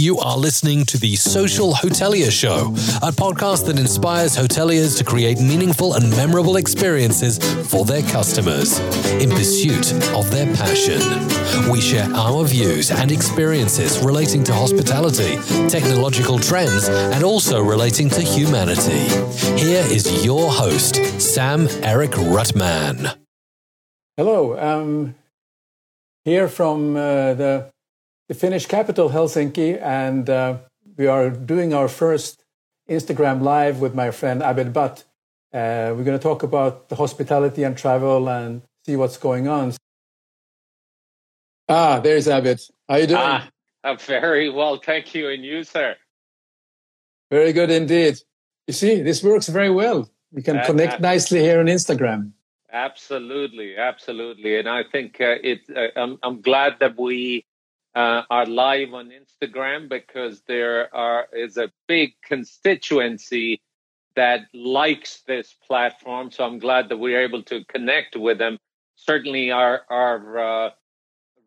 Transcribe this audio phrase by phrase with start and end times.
[0.00, 2.68] You are listening to the Social Hotelier Show,
[3.06, 7.36] a podcast that inspires hoteliers to create meaningful and memorable experiences
[7.70, 8.78] for their customers
[9.20, 11.02] in pursuit of their passion.
[11.70, 15.36] We share our views and experiences relating to hospitality,
[15.68, 19.04] technological trends, and also relating to humanity.
[19.60, 23.18] Here is your host, Sam Eric Rutman.
[24.16, 25.14] Hello, I'm
[26.24, 27.70] here from uh, the
[28.30, 30.58] the Finnish capital, Helsinki, and uh,
[30.96, 32.44] we are doing our first
[32.88, 35.02] Instagram live with my friend Abid Butt.
[35.52, 39.72] Uh, we're going to talk about the hospitality and travel and see what's going on.
[41.68, 42.70] Ah, there's Abid.
[42.88, 43.20] How are you doing?
[43.20, 43.48] Ah,
[43.82, 45.28] uh, very well, thank you.
[45.28, 45.96] And you, sir?
[47.32, 48.20] Very good indeed.
[48.68, 50.08] You see, this works very well.
[50.30, 52.30] We can connect nicely here on Instagram.
[52.72, 54.56] Absolutely, absolutely.
[54.56, 55.62] And I think uh, it.
[55.74, 57.44] Uh, I'm, I'm glad that we
[57.94, 63.60] uh, are live on Instagram because there are is a big constituency
[64.16, 66.30] that likes this platform.
[66.30, 68.58] So I'm glad that we're able to connect with them.
[68.96, 70.70] Certainly, our our uh,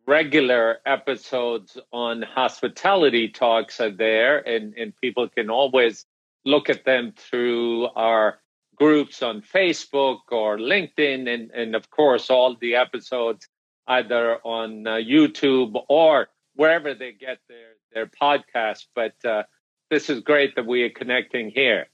[0.06, 6.04] regular episodes on hospitality talks are there, and and people can always
[6.44, 8.38] look at them through our
[8.76, 13.48] groups on Facebook or LinkedIn, and and of course all the episodes
[13.86, 18.86] either on uh, YouTube or wherever they get their their podcast.
[18.94, 19.44] But uh,
[19.90, 21.86] this is great that we are connecting here.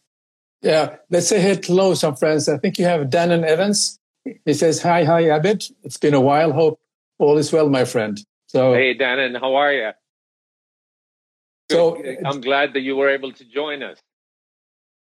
[0.62, 2.48] Yeah, let's say hello, some friends.
[2.48, 3.98] I think you have Danon Evans.
[4.44, 5.72] He says, "Hi, hi, Abid.
[5.82, 6.52] It's been a while.
[6.52, 6.80] Hope
[7.18, 9.90] all is well, my friend." So, hey, Danon, how are you?
[11.70, 13.98] So, I'm glad that you were able to join us.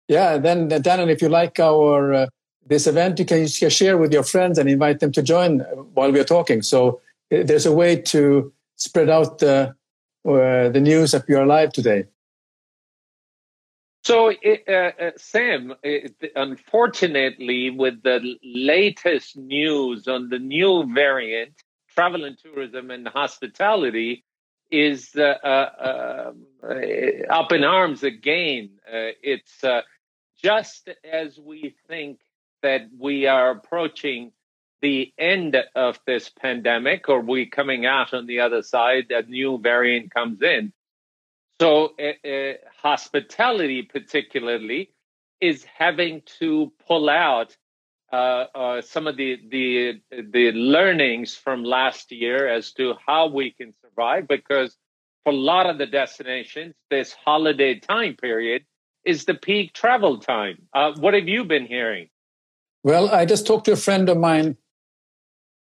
[0.08, 2.26] Yeah, then uh, Danon, if you like our uh,
[2.66, 5.59] this event, you can share with your friends and invite them to join
[5.94, 6.61] while we are talking.
[6.61, 9.76] So uh, there's a way to spread out the
[10.26, 12.06] uh, the news that we are live today?
[14.04, 15.73] So, uh, uh, Sam,
[16.36, 21.54] unfortunately, with the latest news on the new variant,
[21.89, 24.23] travel and tourism and hospitality
[24.70, 26.33] is uh, uh,
[26.64, 26.72] uh,
[27.30, 28.70] up in arms again.
[28.88, 29.64] it's
[30.44, 32.20] just as we think
[32.61, 34.32] that we are approaching
[34.81, 39.58] the end of this pandemic or we coming out on the other side a new
[39.58, 40.73] variant comes in.
[41.59, 44.91] So uh, uh, hospitality particularly
[45.39, 47.55] is having to pull out
[48.11, 53.52] uh, uh, some of the, the the learnings from last year as to how we
[53.52, 54.77] can survive because
[55.23, 58.63] for a lot of the destinations this holiday time period
[59.03, 60.57] is the peak travel time.
[60.73, 62.09] Uh, what have you been hearing?
[62.83, 64.57] Well i just talked to a friend of mine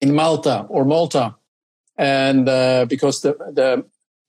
[0.00, 1.34] in Malta or Malta,
[1.97, 3.84] and uh, because the, the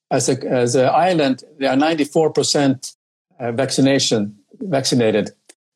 [0.10, 2.94] as a as an island, they are ninety four percent
[3.40, 5.32] uh, vaccination vaccinated,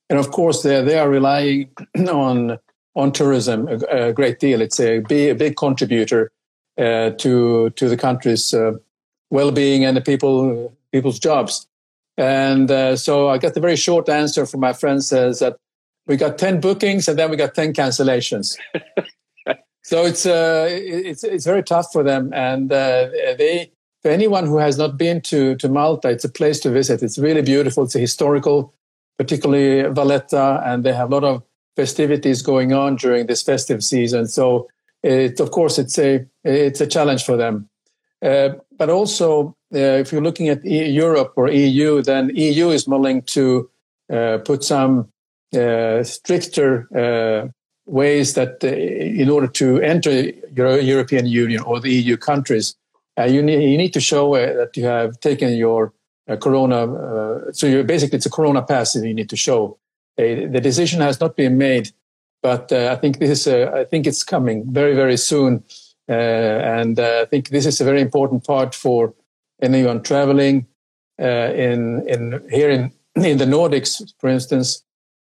[0.10, 1.70] and of course they they are relying
[2.10, 2.60] on
[2.96, 4.62] on tourism a, a great deal.
[4.62, 6.32] It's a big, a big contributor
[6.78, 8.74] uh, to to the country's uh,
[9.30, 11.68] well being and the people people's jobs.
[12.18, 15.58] And uh, so I got the very short answer from my friend says that
[16.08, 18.56] we got 10 bookings and then we got 10 cancellations.
[19.86, 23.08] So it's uh, it's it's very tough for them, and uh,
[23.38, 27.04] they for anyone who has not been to to Malta, it's a place to visit.
[27.04, 27.84] It's really beautiful.
[27.84, 28.74] It's a historical,
[29.20, 31.44] particularly Valletta, and they have a lot of
[31.76, 34.28] festivities going on during this festive season.
[34.28, 34.68] So
[35.04, 37.70] it of course it's a it's a challenge for them.
[38.24, 43.22] Uh, but also, uh, if you're looking at Europe or EU, then EU is willing
[43.38, 43.70] to
[44.12, 45.12] uh, put some
[45.54, 47.54] uh, stricter
[47.86, 50.12] ways that uh, in order to enter
[50.56, 52.76] your European Union or the EU countries,
[53.18, 55.94] uh, you, need, you need to show uh, that you have taken your
[56.28, 56.94] uh, corona.
[56.94, 59.78] Uh, so basically, it's a corona pass that you need to show.
[60.18, 61.92] Uh, the decision has not been made,
[62.42, 63.48] but I think this is.
[63.48, 65.64] I think it's coming very, very soon,
[66.08, 69.14] and I think this is a very important part for
[69.62, 70.68] anyone traveling
[71.18, 74.84] in in here in in the Nordics, for instance.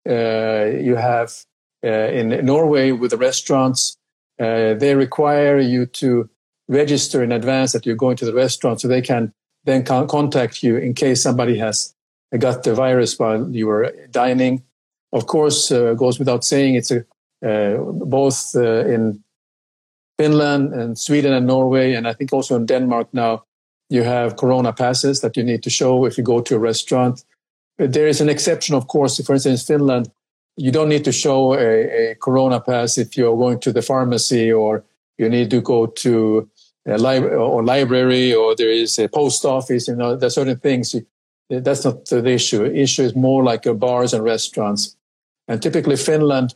[0.06, 1.44] you have
[1.88, 3.96] in Norway with the restaurants,
[4.40, 6.28] uh, they require you to
[6.68, 9.32] register in advance that you're going to the restaurant so they can
[9.64, 11.94] then contact you in case somebody has
[12.38, 14.62] got the virus while you were dining.
[15.12, 17.04] Of course, uh, goes without saying, it's a,
[17.44, 19.22] uh, both uh, in
[20.18, 23.44] Finland and Sweden and Norway, and I think also in Denmark now,
[23.88, 27.24] you have Corona passes that you need to show if you go to a restaurant.
[27.76, 29.20] There is an exception, of course.
[29.24, 30.10] For instance, in Finland,
[30.60, 34.52] you don't need to show a, a corona pass if you're going to the pharmacy
[34.52, 34.84] or
[35.16, 36.50] you need to go to
[36.86, 39.88] a li- or library or there is a post office.
[39.88, 40.94] You know, there's certain things.
[41.48, 42.58] That's not the issue.
[42.58, 44.96] The issue is more like your bars and restaurants.
[45.48, 46.54] And typically, Finland,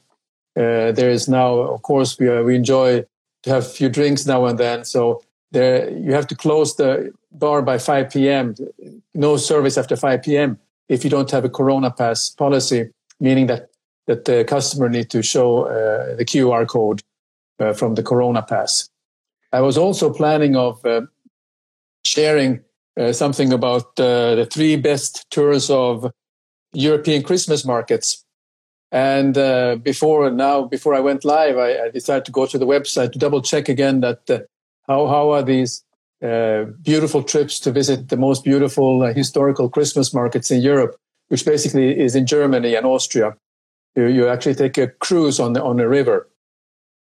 [0.55, 3.05] uh, there is now, of course, we, we enjoy
[3.45, 4.85] to have a few drinks now and then.
[4.85, 8.55] So there, you have to close the bar by 5 p.m.
[9.15, 10.59] No service after 5 p.m.
[10.91, 13.71] if you don't have a Corona Pass policy, meaning that
[14.07, 17.03] that the customer need to show uh, the QR code
[17.59, 18.89] uh, from the Corona Pass.
[19.53, 21.03] I was also planning of uh,
[22.05, 22.61] sharing
[22.99, 26.11] uh, something about uh, the three best tours of
[26.73, 28.25] European Christmas markets.
[28.91, 32.67] And uh, before now, before I went live, I, I, decided to go to the
[32.67, 34.49] website to double check again that
[34.87, 35.85] how how are these
[36.83, 40.97] beautiful trips to visit the most beautiful historical Christmas markets in Europe,
[41.29, 43.37] which basically is in Germany and Austria.
[43.97, 46.29] You, you actually take a cruise on the, on a river.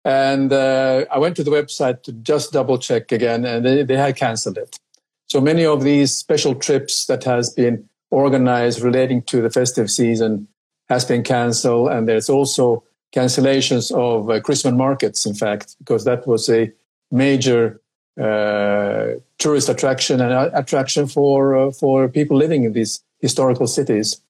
[0.04, 3.96] And uh, I went to the website to just double check again, and they, they
[3.96, 4.78] had canceled it.
[5.26, 10.48] So many of these special trips that has been organized relating to the festive season
[10.88, 12.84] has been canceled, and there's also
[13.14, 15.26] cancellations of uh, Christmas markets.
[15.26, 16.72] In fact, because that was a
[17.10, 17.80] major
[18.18, 24.20] uh, tourist attraction and uh, attraction for uh, for people living in these historical cities.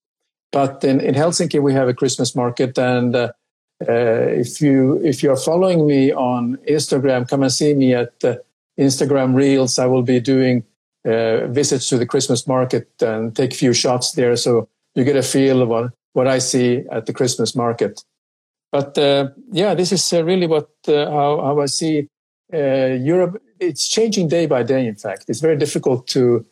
[0.50, 3.32] But in, in Helsinki, we have a Christmas market, and uh,
[3.86, 8.18] uh, if you if you are following me on Instagram, come and see me at
[8.78, 9.78] Instagram Reels.
[9.78, 10.64] I will be doing
[11.04, 15.16] uh, visits to the Christmas market and take a few shots there, so you get
[15.16, 18.02] a feel of what, what I see at the Christmas market.
[18.72, 22.08] But uh, yeah, this is really what how, how I see
[22.52, 23.42] Europe.
[23.60, 24.86] It's changing day by day.
[24.86, 26.46] In fact, it's very difficult to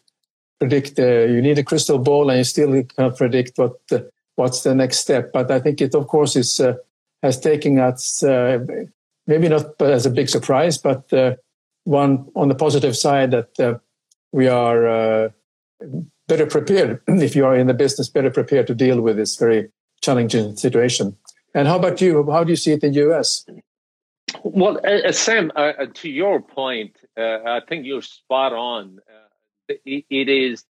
[0.58, 0.98] predict.
[0.98, 4.00] Uh, you need a crystal ball, and you still can't predict what uh,
[4.36, 5.32] what's the next step.
[5.32, 6.74] But I think it, of course, is uh,
[7.22, 8.58] has taken us uh,
[9.26, 11.34] maybe not as a big surprise, but uh,
[11.84, 13.78] one on the positive side that uh,
[14.32, 15.32] we are
[16.28, 17.00] better prepared.
[17.08, 19.70] if you are in the business, better prepared to deal with this very
[20.02, 21.16] challenging situation.
[21.54, 22.30] And how about you?
[22.30, 23.46] How do you see it in the US?
[24.42, 24.78] Well,
[25.12, 25.52] Sam,
[25.94, 28.98] to your point, I think you're spot on
[29.68, 30.64] it is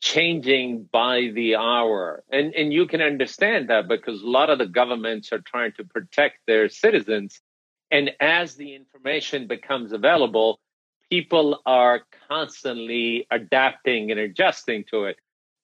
[0.00, 2.24] changing by the hour.
[2.30, 5.84] And, and you can understand that because a lot of the governments are trying to
[5.84, 7.40] protect their citizens.
[7.90, 10.58] And as the information becomes available,
[11.10, 15.16] people are constantly adapting and adjusting to it.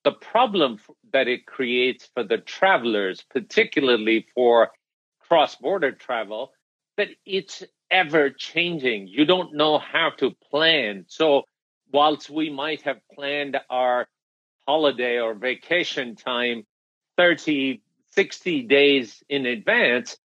[0.05, 0.79] The problem
[1.13, 4.71] that it creates for the travelers, particularly for
[5.21, 6.53] cross border travel,
[6.97, 9.09] that it's ever changing.
[9.09, 11.07] You don't know how to plan.
[11.09, 11.45] So
[11.97, 14.07] whilst we might have planned our
[14.69, 16.63] holiday or vacation time
[17.17, 20.19] 30, 60 days in advance,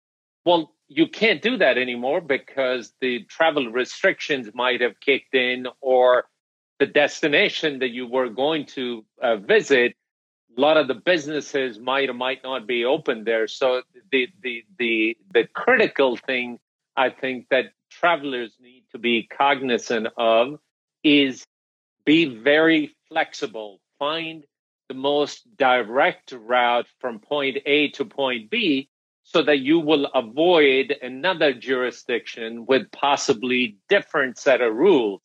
[0.47, 6.25] well, you can't do that anymore because the travel restrictions might have kicked in or
[6.79, 9.95] the destination that you were going to uh, visit
[10.57, 13.47] a lot of the businesses might or might not be open there.
[13.47, 16.59] So the the the the critical thing
[16.97, 20.59] i think that travelers need to be cognizant of
[21.05, 21.47] is
[22.09, 24.47] be very flexible, find
[24.89, 28.89] the most direct route from point A to point B
[29.25, 35.21] so that you will avoid another jurisdiction with possibly different set of rules.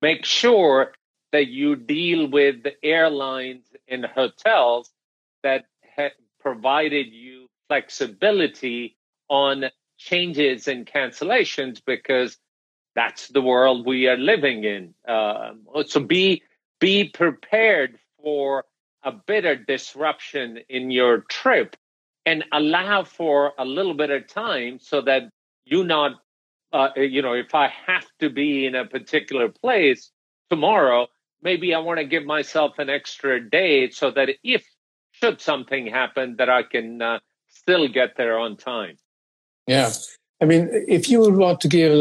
[0.00, 0.94] Make sure
[1.32, 4.90] that you deal with the airlines and hotels
[5.42, 8.96] that have provided you flexibility
[9.28, 9.66] on
[9.98, 12.38] changes and cancellations because
[12.94, 14.94] that's the world we are living in.
[15.06, 15.52] Uh,
[15.86, 16.42] so be
[16.80, 18.64] be prepared for
[19.02, 21.76] a bit of disruption in your trip,
[22.26, 25.22] and allow for a little bit of time so that
[25.64, 26.12] you not,
[26.72, 30.10] uh, you know, if I have to be in a particular place
[30.50, 31.08] tomorrow,
[31.42, 34.64] maybe I want to give myself an extra day so that if
[35.12, 38.96] should something happen, that I can uh, still get there on time.
[39.66, 39.92] Yeah.
[40.40, 41.92] I mean, if you would want to give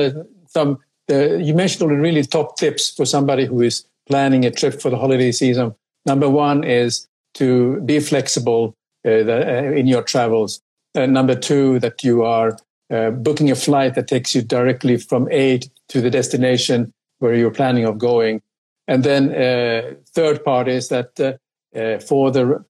[0.54, 4.52] some the, you mentioned all the really top tips for somebody who is planning a
[4.52, 5.76] trip for the holiday season.
[6.06, 10.62] Number one is to be flexible uh, uh, in your travels.
[10.96, 12.58] Uh, number two, that you are
[12.90, 17.52] uh, booking a flight that takes you directly from A to the destination where you're
[17.52, 18.42] planning of going.
[18.88, 22.64] And then uh, third part is that uh, for the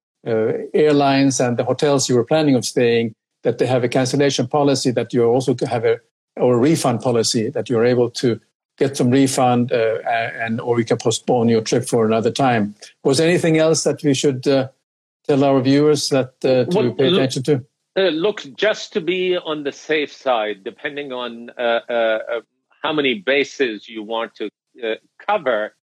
[0.74, 3.14] airlines and the hotels you were planning of staying,
[3.44, 6.00] that they have a cancellation policy that you also have a
[6.38, 8.40] or a refund policy that you're able to
[8.78, 12.76] get some refund uh, and or you can postpone your trip for another time.
[13.04, 14.70] Was anything else that we should uh,
[15.28, 17.66] tell our viewers that uh, to well, pay look, attention to?
[17.96, 22.42] Uh, look, just to be on the safe side, depending on uh, uh,
[22.82, 24.50] how many bases you want to
[24.84, 25.76] uh, cover.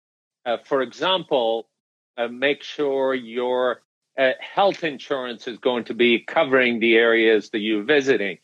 [0.47, 1.69] Uh, for example,
[2.17, 3.83] uh, make sure your
[4.19, 8.38] uh, health insurance is going to be covering the areas that you're visiting.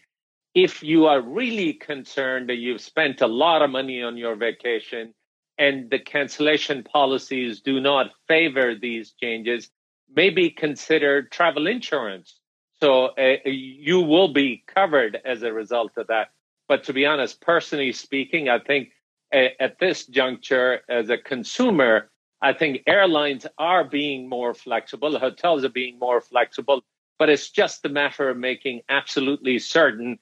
[0.54, 5.12] If you are really concerned that you've spent a lot of money on your vacation
[5.58, 9.70] and the cancellation policies do not favor these changes,
[10.14, 12.38] maybe consider travel insurance.
[12.80, 16.28] So uh, you will be covered as a result of that.
[16.68, 18.90] But to be honest, personally speaking, I think
[19.34, 25.64] uh, at this juncture, as a consumer, I think airlines are being more flexible, hotels
[25.64, 26.82] are being more flexible,
[27.18, 30.18] but it's just a matter of making absolutely certain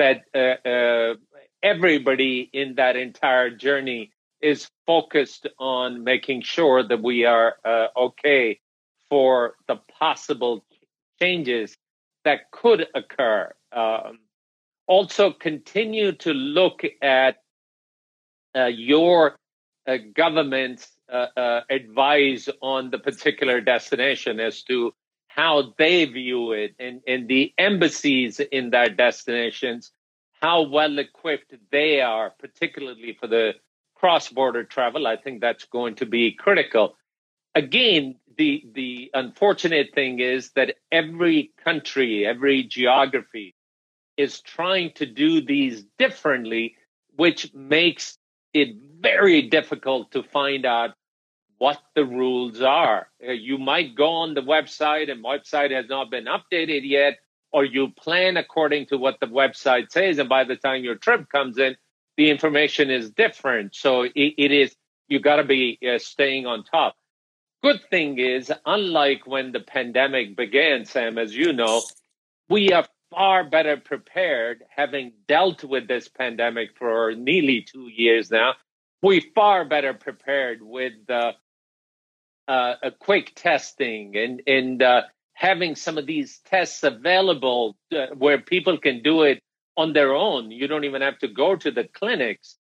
[0.00, 1.14] that uh, uh,
[1.62, 8.58] everybody in that entire journey is focused on making sure that we are uh, okay
[9.10, 10.64] for the possible
[11.20, 11.76] changes
[12.24, 13.52] that could occur.
[13.72, 14.20] Um,
[14.86, 17.36] also, continue to look at
[18.56, 19.36] uh, your
[19.86, 24.94] uh, government's uh, advise on the particular destination as to
[25.34, 29.92] how they view it and, and the embassies in their destinations,
[30.40, 33.54] how well equipped they are, particularly for the
[33.94, 35.06] cross border travel.
[35.06, 36.96] I think that's going to be critical.
[37.54, 43.54] Again, the, the unfortunate thing is that every country, every geography
[44.16, 46.74] is trying to do these differently,
[47.14, 48.18] which makes
[48.52, 50.90] it very difficult to find out
[51.60, 53.06] what the rules are.
[53.22, 57.18] Uh, you might go on the website and website has not been updated yet,
[57.52, 61.28] or you plan according to what the website says, and by the time your trip
[61.28, 61.76] comes in,
[62.16, 63.74] the information is different.
[63.74, 64.74] So it, it is
[65.08, 66.96] you got to be uh, staying on top.
[67.62, 71.82] Good thing is, unlike when the pandemic began, Sam, as you know,
[72.48, 78.54] we are far better prepared, having dealt with this pandemic for nearly two years now.
[79.02, 81.32] We far better prepared with the
[82.50, 85.02] uh, a quick testing and and uh,
[85.34, 89.40] having some of these tests available uh, where people can do it
[89.76, 90.50] on their own.
[90.50, 92.56] You don't even have to go to the clinics.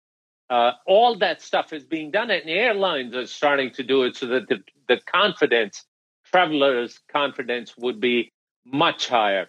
[0.50, 4.26] Uh, all that stuff is being done, and airlines are starting to do it so
[4.26, 5.84] that the, the confidence,
[6.24, 8.30] travelers' confidence, would be
[8.66, 9.48] much higher.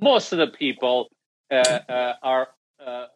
[0.00, 1.08] Most of the people
[1.50, 1.54] uh,
[1.88, 2.48] uh, are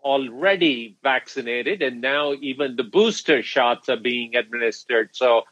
[0.05, 5.11] already vaccinated, and now even the booster shots are being administered.
[5.13, 5.43] So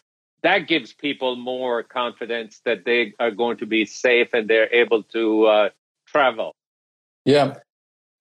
[0.42, 5.02] that gives people more confidence that they are going to be safe and they're able
[5.04, 5.68] to uh,
[6.06, 6.54] travel.
[7.24, 7.56] Yeah,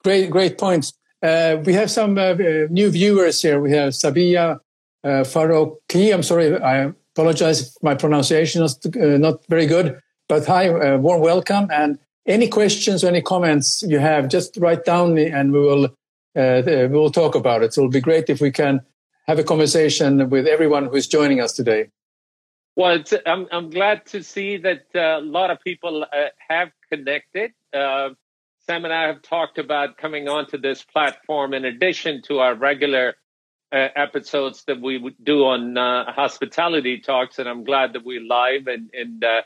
[0.03, 0.93] great, great points.
[1.21, 2.33] Uh, we have some uh,
[2.69, 3.59] new viewers here.
[3.59, 4.59] We have Sabia
[5.03, 6.13] uh, Faroki.
[6.13, 9.99] I'm sorry, I apologize if my pronunciation is uh, not very good.
[10.27, 11.67] But hi, uh, warm welcome.
[11.71, 15.85] And any questions or any comments you have, just write down and we will
[16.35, 17.73] uh, we will talk about it.
[17.73, 18.81] So it'll be great if we can
[19.25, 21.89] have a conversation with everyone who is joining us today.
[22.79, 27.51] Well, I'm, I'm glad to see that uh, a lot of people uh, have connected.
[27.74, 28.12] Uh,
[28.65, 33.15] Sam and I have talked about coming onto this platform in addition to our regular
[33.74, 38.67] uh, episodes that we do on uh, hospitality talks, and I'm glad that we're live
[38.67, 39.41] and, and uh,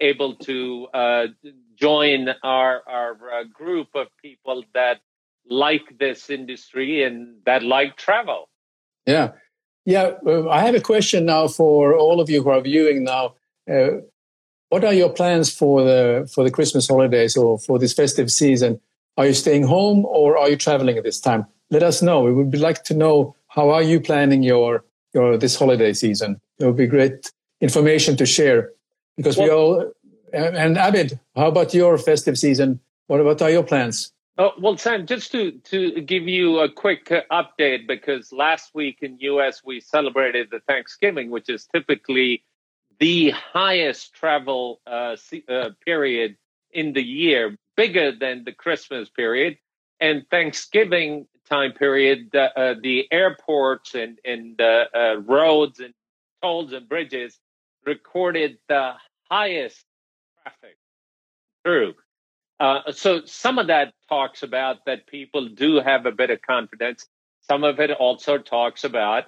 [0.00, 0.86] able to
[1.76, 5.02] join our our group of people that
[5.46, 8.48] like this industry and that like travel.
[9.04, 9.32] Yeah.
[9.88, 10.10] Yeah,
[10.50, 13.36] I have a question now for all of you who are viewing now.
[13.66, 14.02] Uh,
[14.68, 18.78] what are your plans for the for the Christmas holidays or for this festive season?
[19.16, 21.46] Are you staying home or are you traveling at this time?
[21.70, 22.20] Let us know.
[22.20, 26.38] We would like to know how are you planning your your this holiday season.
[26.58, 28.70] It would be great information to share
[29.16, 29.92] because well, we all.
[30.34, 32.80] And Abid, how about your festive season?
[33.06, 34.12] What what are your plans?
[34.40, 38.98] Oh, well, Sam, just to, to give you a quick uh, update, because last week
[39.02, 42.44] in US we celebrated the Thanksgiving, which is typically
[43.00, 45.16] the highest travel uh,
[45.48, 46.36] uh, period
[46.70, 49.58] in the year, bigger than the Christmas period.
[49.98, 55.92] And Thanksgiving time period, uh, the airports and, and uh, roads and
[56.42, 57.36] tolls and bridges
[57.84, 58.92] recorded the
[59.28, 59.84] highest
[60.44, 60.76] traffic
[61.64, 61.94] through.
[62.60, 67.06] Uh, so some of that talks about that people do have a bit of confidence.
[67.40, 69.24] Some of it also talks about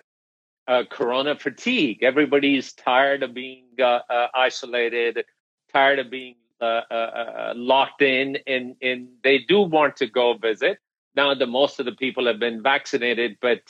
[0.67, 2.03] uh, corona fatigue.
[2.03, 5.25] Everybody's tired of being uh, uh isolated,
[5.73, 10.79] tired of being uh, locked in, and, and they do want to go visit.
[11.17, 13.63] Now, that most of the people have been vaccinated, but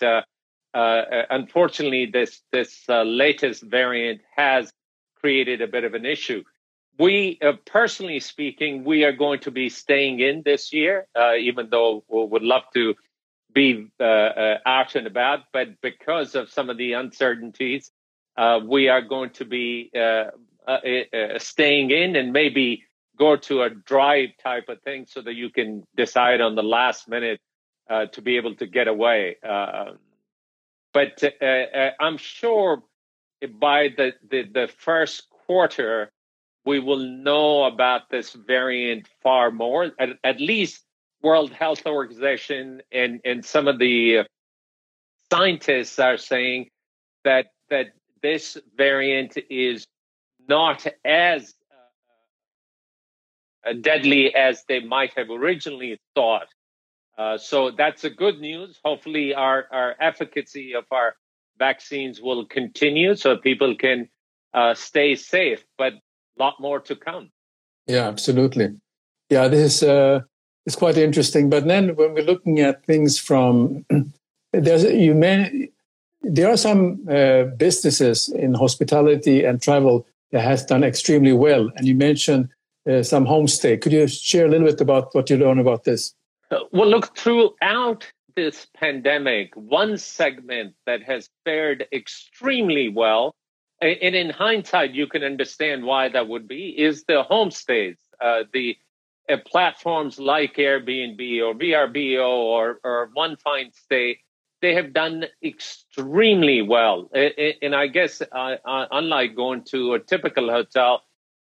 [0.75, 4.73] unfortunately, this this latest variant has
[5.15, 6.43] created a bit of an issue
[6.99, 11.69] we uh, personally speaking we are going to be staying in this year uh, even
[11.71, 12.95] though we would love to
[13.53, 15.41] be uh, uh, out and about.
[15.53, 17.91] But because of some of the uncertainties,
[18.37, 20.31] uh, we are going to be uh,
[21.39, 22.85] staying in and maybe
[23.19, 27.09] go to a drive type of thing so that you can decide on the last
[27.09, 27.41] minute
[28.13, 29.37] to be able to get away.
[30.93, 31.23] but
[32.01, 32.83] I'm sure
[33.59, 36.13] by the, the, the first quarter,
[36.65, 39.93] we will know about this variant far more.
[39.99, 40.85] At, at least
[41.23, 44.27] World Health Organization and, and some of the
[45.31, 46.71] scientists are saying
[47.25, 49.87] that that this variant is
[50.49, 51.55] not as
[53.65, 56.49] uh, uh, deadly as they might have originally thought.
[57.17, 58.79] Uh, so that's a good news.
[58.85, 61.15] Hopefully, our, our efficacy of our
[61.59, 64.09] vaccines will continue so people can
[64.55, 65.93] uh, stay safe, but
[66.41, 67.31] lot more to come.
[67.87, 68.69] Yeah, absolutely.
[69.29, 70.21] Yeah, this is uh,
[70.67, 71.51] it's quite interesting.
[71.51, 73.85] But then when we're looking at things from
[74.53, 75.71] there's you may
[76.23, 81.87] there are some uh, businesses in hospitality and travel that has done extremely well, and
[81.87, 82.49] you mentioned
[82.89, 83.81] uh, some homestay.
[83.81, 86.15] Could you share a little bit about what you learn about this?
[86.51, 88.07] Uh, well, look throughout
[88.37, 93.35] this pandemic, one segment that has fared extremely well,
[93.81, 97.97] and in hindsight, you can understand why that would be, is the homestays.
[98.21, 98.77] Uh, the
[99.31, 104.19] uh, platforms like Airbnb or VRBO or, or One Fine Stay,
[104.61, 107.11] they have done extremely well.
[107.15, 111.03] And I guess, uh, uh, unlike going to a typical hotel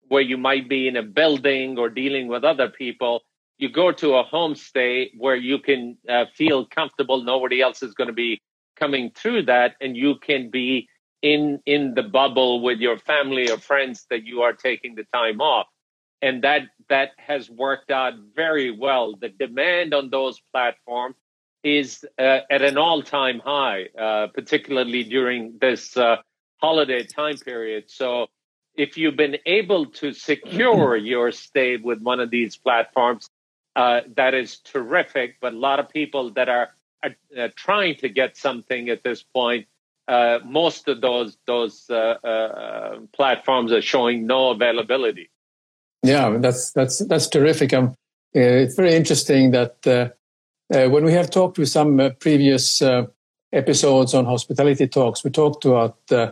[0.07, 3.23] where you might be in a building or dealing with other people,
[3.57, 7.23] you go to a homestay where you can uh, feel comfortable.
[7.23, 8.41] Nobody else is going to be
[8.75, 10.87] coming through that, and you can be
[11.21, 15.41] in in the bubble with your family or friends that you are taking the time
[15.41, 15.67] off
[16.21, 19.15] and that that has worked out very well.
[19.15, 21.15] The demand on those platforms
[21.63, 26.17] is uh, at an all-time high, uh, particularly during this uh,
[26.57, 27.85] holiday time period.
[27.87, 28.27] So,
[28.75, 33.29] if you've been able to secure your stay with one of these platforms,
[33.75, 35.37] uh, that is terrific.
[35.41, 36.69] But a lot of people that are,
[37.03, 39.67] are uh, trying to get something at this point.
[40.11, 41.85] Uh, most of those those
[43.13, 45.29] platforms are showing no availability.
[46.03, 47.73] Yeah, that's that's that's terrific.
[47.73, 47.95] Um,
[48.35, 50.09] uh, it's very interesting that uh,
[50.73, 53.05] uh, when we have talked with some uh, previous uh,
[53.53, 56.31] episodes on hospitality talks, we talked about uh,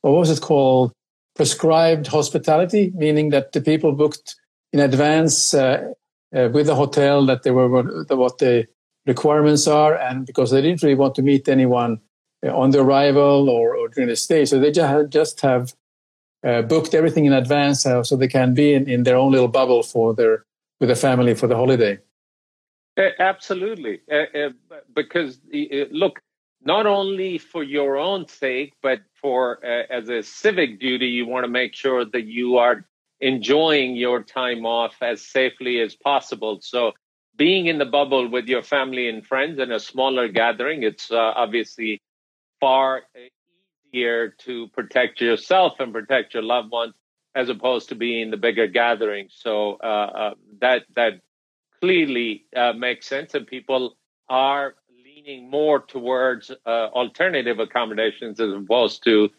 [0.00, 0.92] what was it called?
[1.34, 4.36] Prescribed hospitality, meaning that the people booked
[4.72, 8.66] in advance with the hotel that they were what the
[9.06, 12.00] requirements are, and because they didn't really want to meet anyone
[12.42, 15.74] on the arrival or, or during the stay, so they just just have
[16.42, 19.48] uh, booked everything in advance uh, so they can be in, in their own little
[19.48, 20.44] bubble for their
[20.78, 21.98] with their family for the holiday.
[23.18, 24.50] Absolutely, uh, uh
[24.94, 26.20] because uh, look,
[26.62, 31.44] not only for your own sake, but for uh, as a civic duty, you want
[31.44, 32.86] to make sure that you are
[33.20, 36.58] enjoying your time off as safely as possible.
[36.62, 36.92] So,
[37.36, 42.02] being in the bubble with your family and friends in a smaller gathering, it's obviously
[42.60, 43.02] far
[43.92, 46.94] easier to protect yourself and protect your loved ones
[47.34, 49.28] as opposed to being the bigger gathering.
[49.30, 51.20] So uh, uh, that that
[51.80, 53.96] clearly uh, makes sense, and people
[54.28, 59.30] are leaning more towards uh, alternative accommodations as opposed to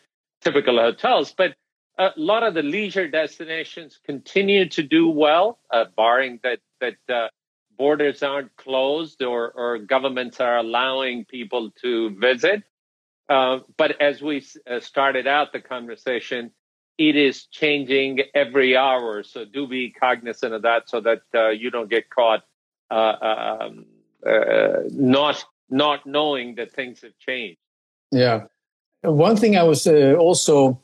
[0.42, 1.34] typical hotels.
[1.36, 1.56] But
[1.98, 7.28] a lot of the leisure destinations continue to do well, uh, barring that that uh,
[7.78, 12.64] borders aren't closed or, or governments are allowing people to visit.
[13.32, 16.52] Uh, but as we uh, started out the conversation,
[16.98, 19.24] it is changing every hour.
[19.24, 22.44] So do be cognizant of that, so that uh, you don't get caught
[22.90, 23.16] uh,
[23.62, 23.86] um,
[24.92, 27.58] not not knowing that things have changed.
[28.12, 28.48] Yeah,
[29.02, 30.82] one thing I was also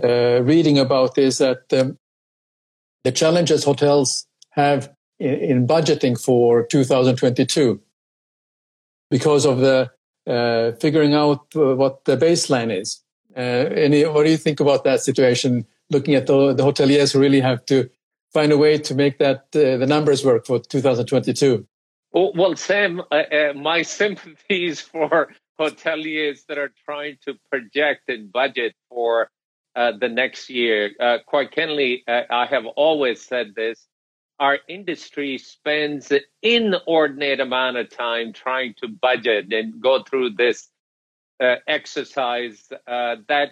[0.00, 1.98] reading about is that um,
[3.02, 7.80] the challenges hotels have in, in budgeting for 2022
[9.10, 9.90] because of the
[10.28, 13.02] uh, figuring out uh, what the baseline is.
[13.34, 15.66] Uh, any, what do you think about that situation?
[15.90, 17.88] Looking at the, the hoteliers who really have to
[18.32, 21.66] find a way to make that uh, the numbers work for 2022.
[22.12, 28.30] Well, well Sam, uh, uh, my sympathies for hoteliers that are trying to project and
[28.30, 29.30] budget for
[29.74, 30.90] the next year.
[31.26, 33.86] quite candidly, I have always said this:
[34.38, 40.68] our industry spends an inordinate amount of time trying to budget and go through this
[41.40, 43.50] uh, exercise uh, that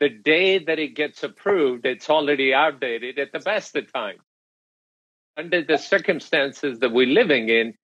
[0.00, 4.20] the day that it gets approved, it's already outdated at the best of times.
[5.36, 7.74] Under the circumstances that we're living in,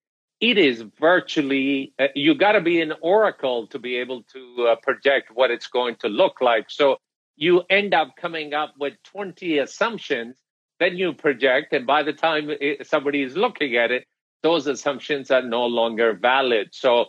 [0.41, 4.77] it is virtually uh, you got to be an oracle to be able to uh,
[4.77, 6.97] project what it's going to look like so
[7.37, 10.37] you end up coming up with 20 assumptions
[10.81, 14.05] then you project and by the time it, somebody is looking at it
[14.43, 16.69] those assumptions are no longer valid.
[16.73, 17.07] So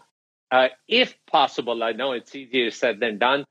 [0.51, 3.43] uh, if possible i know it's easier said than done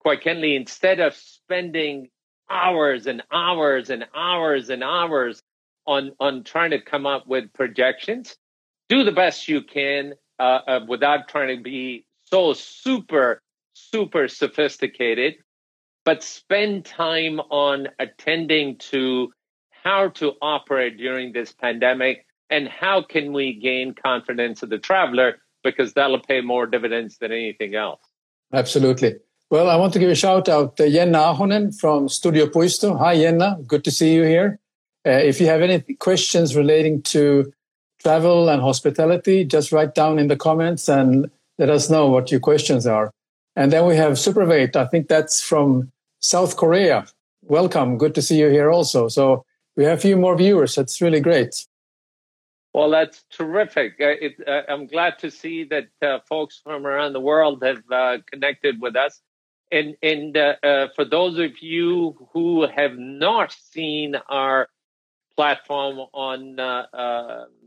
[0.00, 2.08] quite candidly instead of spending
[2.48, 5.42] hours and hours and hours and hours
[5.86, 8.36] on on trying to come up with projections
[8.88, 13.42] do the best you can uh, uh, without trying to be so super
[13.74, 15.34] super sophisticated
[16.04, 19.32] but spend time on attending to
[19.86, 25.30] how to operate during this pandemic and how can we gain confidence of the traveler
[25.62, 28.02] because that'll pay more dividends than anything else
[28.62, 29.12] absolutely
[29.50, 33.14] well i want to give a shout out to jenna ahonen from studio puisto hi
[33.22, 34.50] jenna good to see you here
[35.06, 37.52] uh, if you have any questions relating to
[38.02, 42.40] travel and hospitality, just write down in the comments and let us know what your
[42.40, 43.12] questions are.
[43.54, 44.76] And then we have Supervate.
[44.76, 47.06] I think that's from South Korea.
[47.42, 47.98] Welcome.
[47.98, 49.08] Good to see you here also.
[49.08, 49.44] So
[49.76, 50.74] we have a few more viewers.
[50.74, 51.66] That's really great.
[52.72, 53.94] Well, that's terrific.
[54.00, 57.82] Uh, it, uh, I'm glad to see that uh, folks from around the world have
[57.90, 59.20] uh, connected with us.
[59.72, 64.68] And, and uh, uh, for those of you who have not seen our
[65.36, 66.56] platform on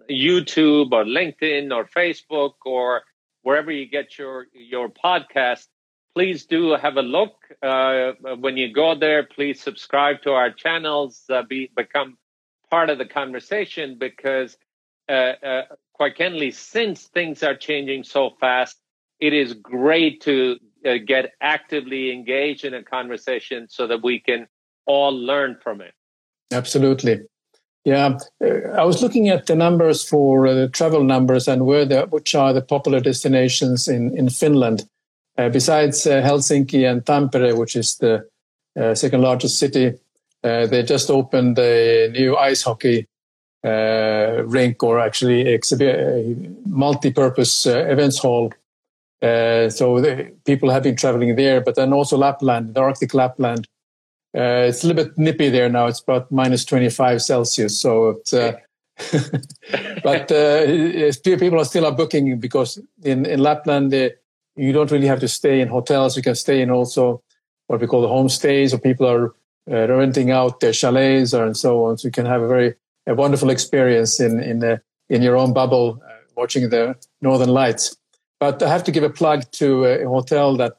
[0.09, 3.03] YouTube or LinkedIn or Facebook or
[3.41, 5.67] wherever you get your your podcast,
[6.15, 7.35] please do have a look.
[7.61, 12.17] Uh, when you go there, please subscribe to our channels, uh, be become
[12.69, 14.57] part of the conversation because,
[15.07, 15.61] uh, uh,
[15.93, 18.77] quite candidly, since things are changing so fast,
[19.19, 20.57] it is great to
[21.05, 24.47] get actively engaged in a conversation so that we can
[24.85, 25.93] all learn from it.
[26.51, 27.19] Absolutely.
[27.85, 32.01] Yeah, I was looking at the numbers for uh, the travel numbers and where the
[32.07, 34.87] which are the popular destinations in in Finland.
[35.39, 38.27] Uh, besides uh, Helsinki and Tampere, which is the
[38.79, 39.93] uh, second largest city,
[40.43, 43.07] uh, they just opened a new ice hockey
[43.63, 48.51] uh, rink, or actually exhibi- multi-purpose events hall.
[49.21, 53.67] so the, people have been traveling there, but then also Lapland, the Arctic Lapland
[54.37, 55.87] uh, it's a little bit nippy there now.
[55.87, 57.79] It's about minus 25 Celsius.
[57.79, 58.51] So, uh,
[60.03, 64.09] but uh, people are still are booking because in, in Lapland, uh,
[64.59, 66.17] you don't really have to stay in hotels.
[66.17, 67.23] You can stay in also
[67.67, 69.33] what we call the homestays, or people are
[69.71, 71.97] uh, renting out their chalets or and so on.
[71.97, 72.75] So you can have a very
[73.07, 77.95] a wonderful experience in in in your own bubble, uh, watching the northern lights.
[78.39, 80.77] But I have to give a plug to a hotel that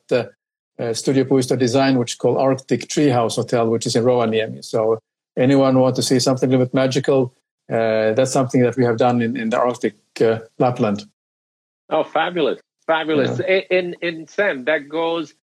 [0.81, 4.65] uh, Studio Puisto designed, which is called Arctic Treehouse Hotel, which is in Rovaniemi.
[4.65, 4.99] So
[5.37, 7.35] anyone want to see something a little bit magical,
[7.71, 11.05] uh, that's something that we have done in, in the Arctic uh, Lapland.
[11.91, 12.61] Oh, fabulous.
[12.91, 13.39] Fabulous.
[13.39, 13.61] Yeah.
[13.71, 15.35] In, in Sam, that goes,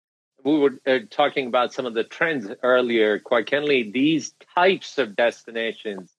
[0.43, 3.21] we were uh, talking about some of the trends earlier.
[3.21, 6.13] Quite candidly, these types of destinations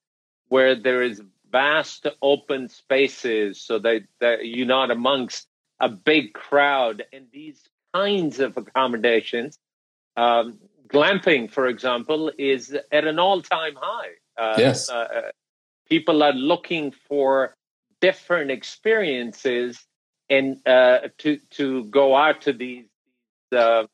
[0.48, 5.48] where there is vast open spaces so that, that you're not amongst
[5.82, 7.62] a big crowd and these
[7.94, 9.60] kinds of accommodations.
[10.16, 14.12] Um, glamping, for example, is at an all-time high.
[14.38, 15.32] Uh, yes, uh,
[15.90, 17.54] people are looking for
[18.00, 19.87] different experiences
[20.30, 22.86] and uh, to to go out to these,
[23.56, 23.86] uh,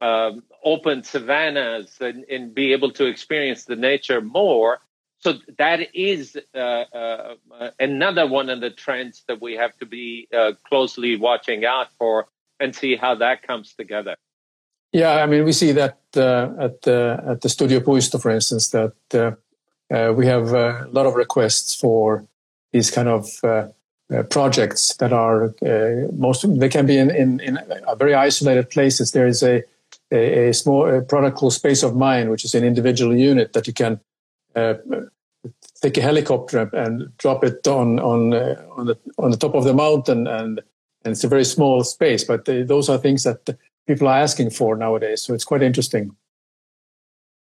[0.00, 4.80] um, open savannas and, and, be able to experience the nature more.
[5.18, 7.34] So that is uh,
[7.78, 10.28] another one of the trends that we have to be
[10.66, 12.26] closely watching out for
[12.58, 14.16] and see how that comes together.
[14.92, 18.70] Yeah, I mean, we see that uh, at the at the Studio Puisto, for instance,
[18.70, 22.26] that uh, uh, we have uh, a lot of requests for
[22.72, 23.26] these kind of
[24.10, 25.54] uh, uh, projects that are
[26.12, 27.58] most they can be in, in, in
[27.96, 29.12] very isolated places.
[29.12, 29.62] There is a
[30.12, 33.66] a, a small a product called Space of Mind, which is an individual unit that
[33.66, 34.00] you can
[34.56, 34.74] uh,
[35.80, 38.34] take a helicopter and drop it on on
[38.78, 40.60] on the on the top of the mountain and
[41.04, 42.24] and it's a very small space.
[42.24, 45.22] But they, those are things that people are asking for nowadays.
[45.22, 46.14] So it's quite interesting.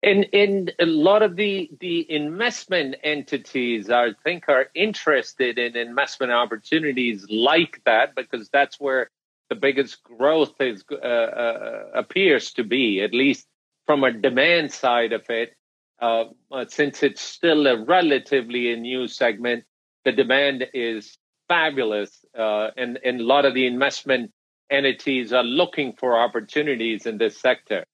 [0.02, 6.30] And in a lot of the the investment entities, I think, are interested in investment
[6.30, 9.10] opportunities like that because that's where
[9.48, 13.46] the biggest growth is uh, uh, appears to be, at least
[13.86, 15.54] from a demand side of it.
[16.00, 16.26] Uh,
[16.68, 19.64] since it's still a relatively a new segment,
[20.04, 24.30] the demand is fabulous, uh, and, and a lot of the investment
[24.70, 27.84] entities are looking for opportunities in this sector.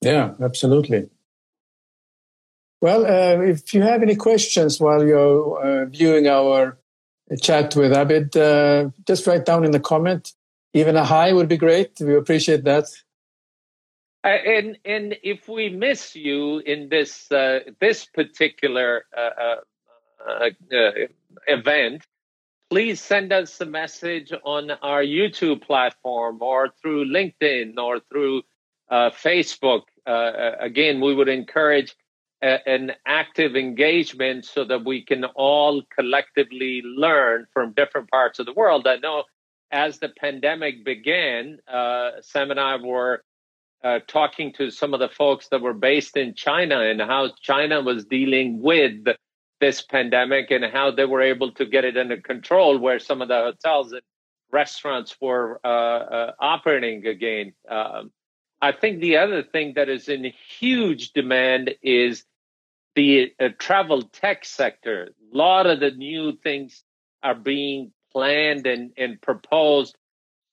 [0.00, 1.10] Yeah, absolutely.
[2.82, 6.76] Well, uh, if you have any questions while you're uh, viewing our
[7.40, 10.32] chat with Abid, uh, just write down in the comment.
[10.74, 11.92] Even a hi would be great.
[12.00, 12.86] We appreciate that.
[14.24, 19.60] Uh, and and if we miss you in this uh, this particular uh,
[21.46, 22.04] event,
[22.68, 28.42] please send us a message on our YouTube platform or through LinkedIn or through
[28.90, 29.82] Facebook.
[30.04, 31.94] again, we would encourage
[32.42, 38.46] a, an active engagement so that we can all collectively learn from different parts of
[38.46, 38.86] the world.
[38.86, 39.24] I know
[39.70, 43.22] as the pandemic began, Sam and I were
[43.82, 47.80] uh, talking to some of the folks that were based in China and how China
[47.80, 49.04] was dealing with
[49.60, 53.28] this pandemic and how they were able to get it under control, where some of
[53.28, 54.02] the hotels and
[54.50, 57.54] restaurants were uh, uh, operating again.
[57.68, 58.12] Um,
[58.60, 62.24] I think the other thing that is in huge demand is
[62.94, 65.10] the uh, travel tech sector.
[65.32, 66.82] A lot of the new things
[67.22, 69.96] are being planned and, and proposed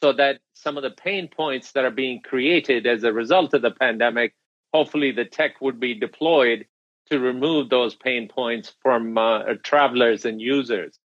[0.02, 3.62] so that some of the pain points that are being created as a result of
[3.62, 4.34] the pandemic,
[4.74, 6.66] hopefully the tech would be deployed
[7.10, 10.98] to remove those pain points from uh, travelers and users.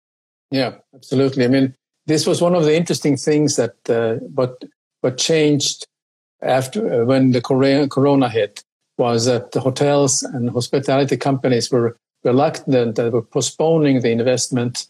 [0.52, 1.46] Yeah, absolutely.
[1.46, 5.88] I mean, this was one of the interesting things that uh, what changed
[6.42, 8.64] after uh, when the corona hit
[8.98, 14.88] was that the hotels and hospitality companies were reluctant and were postponing the investment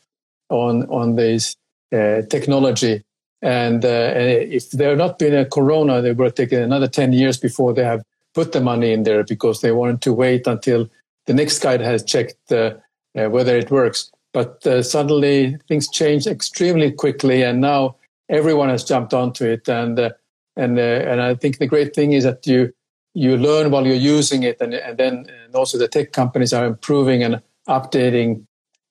[0.49, 1.55] on on this
[1.91, 3.03] uh, technology
[3.43, 7.37] and, uh, if there had not been a corona, they have taken another 10 years
[7.37, 8.01] before they have
[8.33, 10.89] put the money in there because they wanted to wait until
[11.25, 12.71] the next guy has checked uh,
[13.13, 14.09] whether it works.
[14.31, 17.97] But uh, suddenly things changed extremely quickly, and now
[18.29, 19.67] everyone has jumped onto it.
[19.67, 20.11] And uh,
[20.55, 22.73] and uh, and I think the great thing is that you
[23.13, 26.65] you learn while you're using it, and and then and also the tech companies are
[26.65, 28.45] improving and updating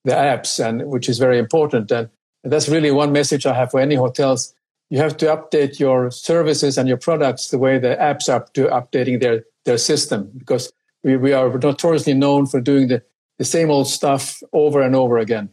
[0.05, 1.91] the apps, and which is very important.
[1.91, 2.09] And
[2.45, 4.55] that's really one message I have for any hotels.
[4.91, 8.67] You have to update your services and your products the way the apps are to
[8.67, 13.03] updating their, their system because we, we are notoriously known for doing the,
[13.39, 15.51] the same old stuff over and over again.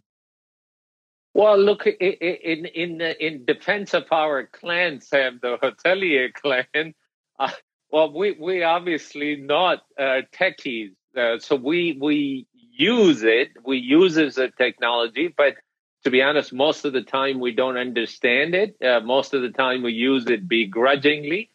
[1.36, 6.96] Well, look, in in in defense of our clan, Sam, the hotelier clan,
[7.92, 14.18] well, we we obviously not uh, techies, uh, so we we use it, we use
[14.18, 15.56] as a technology, but
[16.04, 18.76] to be honest, most of the time we don't understand it.
[18.82, 21.52] Uh, most of the time we use it begrudgingly.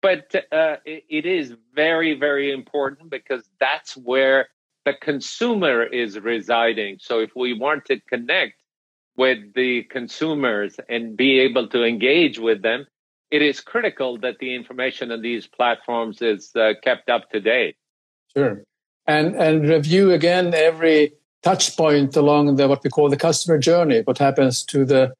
[0.00, 4.48] But uh, it, it is very, very important because that's where
[4.84, 6.98] the consumer is residing.
[7.00, 8.54] So if we want to connect
[9.16, 12.86] with the consumers and be able to engage with them,
[13.30, 17.76] it is critical that the information on these platforms is uh, kept up to date.
[18.36, 18.62] Sure.
[19.06, 21.12] And, and review again every
[21.42, 24.02] touch point along the what we call the customer journey.
[24.02, 25.12] What happens to the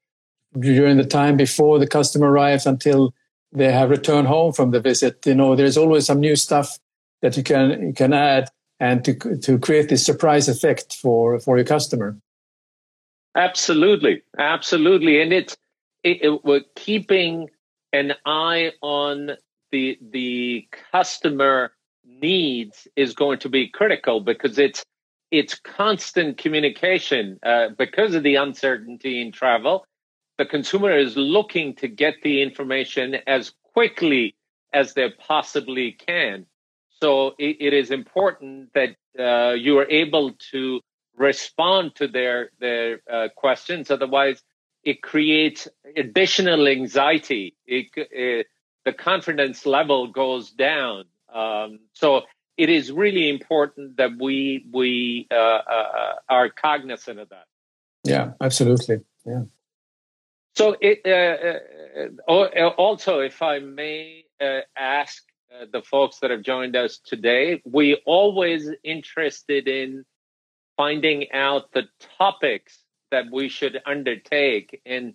[0.58, 3.14] during the time before the customer arrives until
[3.52, 5.24] they have returned home from the visit.
[5.26, 6.78] You know, there's always some new stuff
[7.22, 11.56] that you can you can add and to to create this surprise effect for for
[11.56, 12.16] your customer.
[13.34, 15.56] Absolutely, absolutely, and it's
[16.02, 17.50] it, it, we're keeping
[17.92, 19.32] an eye on
[19.70, 21.72] the the customer
[22.04, 24.84] needs is going to be critical because it's
[25.30, 29.84] it's constant communication uh, because of the uncertainty in travel.
[30.38, 34.36] The consumer is looking to get the information as quickly
[34.72, 36.46] as they possibly can.
[37.02, 40.80] So it, it is important that uh, you are able to
[41.16, 43.90] respond to their their uh, questions.
[43.90, 44.42] Otherwise,
[44.86, 47.56] it creates additional anxiety.
[47.66, 48.46] It, it,
[48.84, 51.06] the confidence level goes down.
[51.34, 52.22] Um, so
[52.56, 57.46] it is really important that we we uh, uh, are cognizant of that.
[58.04, 59.00] Yeah, absolutely.
[59.26, 59.42] Yeah.
[60.54, 65.22] So it uh, uh, uh also, if I may uh, ask
[65.72, 70.04] the folks that have joined us today, we always interested in
[70.76, 75.14] finding out the topics that we should undertake and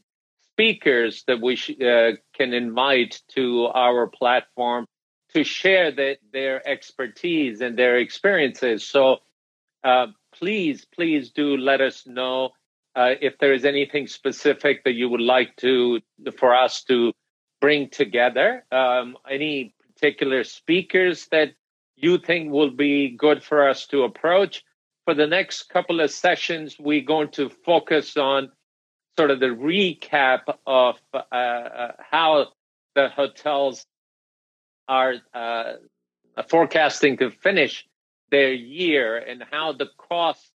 [0.53, 4.85] speakers that we sh- can invite to our platform
[5.33, 8.83] to share the, their expertise and their experiences.
[8.87, 9.17] So
[9.83, 12.51] uh, please, please do let us know
[12.95, 16.01] uh, if there is anything specific that you would like to
[16.37, 17.13] for us to
[17.61, 18.65] bring together.
[18.71, 21.53] Um, any particular speakers that
[21.95, 24.63] you think will be good for us to approach.
[25.05, 28.51] For the next couple of sessions, we're going to focus on
[29.17, 32.47] sort of the recap of uh, uh how
[32.95, 33.85] the hotels
[34.87, 35.73] are uh,
[36.47, 37.85] forecasting to finish
[38.29, 40.51] their year and how the costs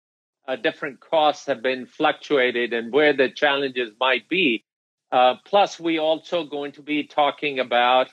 [0.48, 4.64] uh, different costs have been fluctuated and where the challenges might be.
[5.10, 8.08] Uh, plus, we also going to be talking about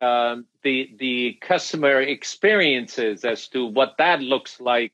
[0.00, 4.92] um, the the customer experiences as to what that looks like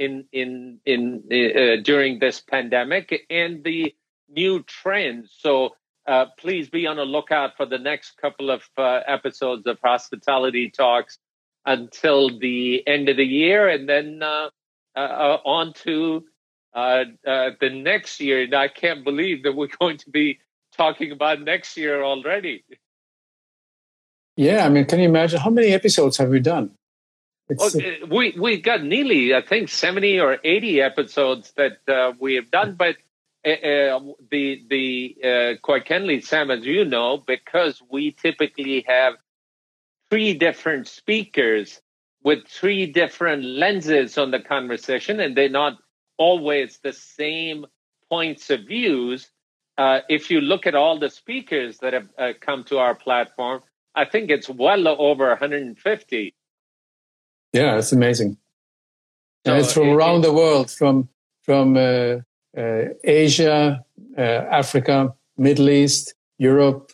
[0.00, 3.94] in in in uh, during this pandemic and the
[4.28, 5.36] new trends.
[5.38, 5.76] So
[6.08, 10.70] uh, please be on the lookout for the next couple of uh, episodes of Hospitality
[10.70, 11.18] Talks
[11.66, 14.48] until the end of the year, and then uh,
[14.96, 16.24] uh, uh, on to
[16.72, 18.42] the next year.
[18.42, 20.40] And I can't believe that we're going to be
[20.76, 22.64] talking about next year already.
[24.36, 26.70] Yeah, I mean, can you imagine how many episodes have we done?
[27.56, 27.70] Well,
[28.08, 32.74] we we got nearly, I think, seventy or eighty episodes that uh, we have done.
[32.74, 32.96] But
[33.44, 39.14] uh, uh, the the uh, quite candidly, Sam, as you know, because we typically have
[40.10, 41.80] three different speakers
[42.22, 45.78] with three different lenses on the conversation, and they're not
[46.18, 47.66] always the same
[48.10, 49.30] points of views.
[49.78, 53.62] Uh, if you look at all the speakers that have uh, come to our platform,
[53.94, 56.34] I think it's well over 150.
[57.52, 58.36] Yeah, it's amazing.
[59.44, 61.08] So and it's from it, around it, the world, from
[61.42, 62.18] from uh,
[62.56, 63.84] uh Asia,
[64.16, 66.92] uh, Africa, Middle East, Europe,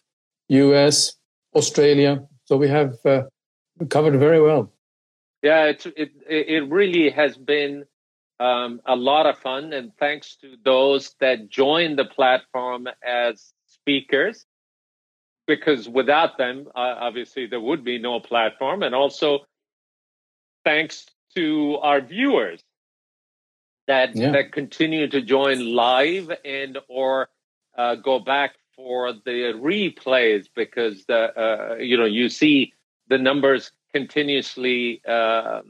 [0.48, 1.14] U.S.,
[1.54, 2.26] Australia.
[2.44, 3.24] So we have uh,
[3.88, 4.72] covered very well.
[5.42, 7.84] Yeah, it it it really has been
[8.40, 14.46] um, a lot of fun, and thanks to those that joined the platform as speakers,
[15.46, 19.40] because without them, uh, obviously there would be no platform, and also
[20.66, 22.60] thanks to our viewers
[23.86, 24.32] that yeah.
[24.32, 27.28] that continue to join live and or
[27.78, 32.72] uh, go back for the replays because the uh, you know you see
[33.08, 35.60] the numbers continuously uh,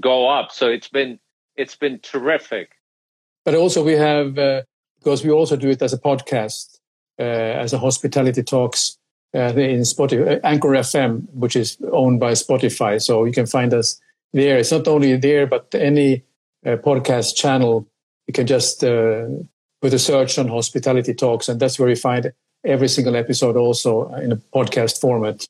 [0.00, 0.50] go up.
[0.50, 1.20] So it's been
[1.56, 2.72] it's been terrific.
[3.44, 4.62] But also we have uh,
[4.98, 6.80] because we also do it as a podcast,
[7.20, 7.22] uh,
[7.64, 8.98] as a hospitality talks
[9.32, 13.00] uh, in Spotify, Anchor FM, which is owned by Spotify.
[13.00, 14.00] So you can find us
[14.32, 14.58] there.
[14.58, 16.24] It's not only there, but any
[16.64, 17.86] podcast channel.
[18.26, 22.32] You can just put a search on hospitality talks, and that's where you find
[22.64, 25.46] every single episode also in a podcast format.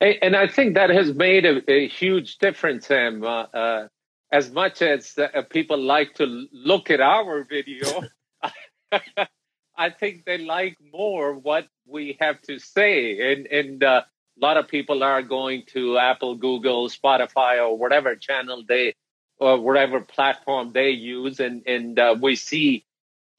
[0.00, 3.22] And I think that has made a, a huge difference, Sam.
[3.22, 3.88] Uh, uh,
[4.32, 8.02] as much as uh, people like to look at our video,
[9.76, 13.32] I think they like more what we have to say.
[13.32, 14.02] And, and uh,
[14.42, 18.94] a lot of people are going to Apple, Google, Spotify, or whatever channel they,
[19.38, 22.84] or whatever platform they use, and and uh, we see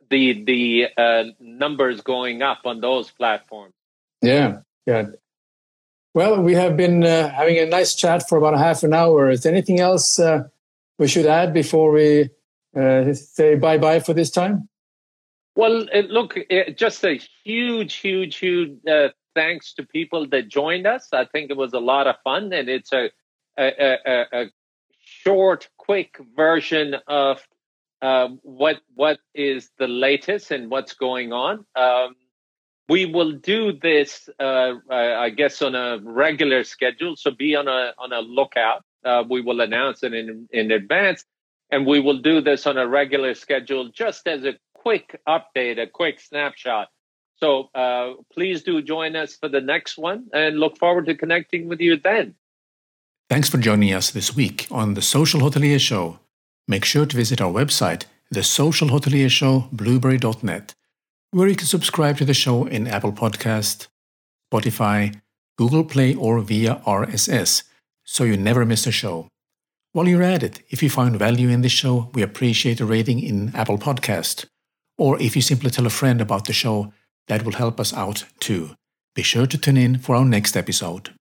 [0.10, 3.74] the the uh, numbers going up on those platforms.
[4.22, 5.08] Yeah, yeah.
[6.14, 9.30] Well, we have been uh, having a nice chat for about a half an hour.
[9.30, 10.44] Is there anything else uh,
[11.00, 12.30] we should add before we
[12.78, 14.70] uh, say bye bye for this time?
[15.56, 16.38] Well, look,
[16.76, 21.08] just a huge, huge, huge uh, thanks to people that joined us.
[21.14, 23.10] I think it was a lot of fun, and it's a
[23.58, 24.46] a, a, a
[25.04, 27.46] short, quick version of
[28.02, 31.66] uh, what what is the latest and what's going on.
[31.76, 32.16] Um,
[32.90, 37.16] we will do this, uh, I guess, on a regular schedule.
[37.16, 38.84] So be on a on a lookout.
[39.06, 41.24] Uh, we will announce it in in advance,
[41.72, 45.88] and we will do this on a regular schedule, just as a quick update, a
[45.88, 46.90] quick snapshot.
[47.38, 51.68] So uh, please do join us for the next one, and look forward to connecting
[51.68, 52.36] with you then.
[53.30, 56.20] Thanks for joining us this week on the Social Hotelier Show.
[56.68, 60.74] Make sure to visit our website, the Social Hotelier Show, blueberry.net,
[61.32, 63.88] where you can subscribe to the show in Apple Podcast,
[64.52, 65.20] Spotify,
[65.58, 67.64] Google Play, or via RSS,
[68.04, 69.28] so you never miss a show.
[69.94, 73.20] While you're at it, if you found value in this show, we appreciate a rating
[73.20, 74.46] in Apple Podcast.
[74.98, 76.94] Or if you simply tell a friend about the show,
[77.28, 78.72] that will help us out too.
[79.16, 81.14] Be sure to tune in for our next episode.